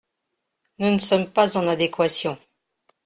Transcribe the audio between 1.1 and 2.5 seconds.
pas en adéquation.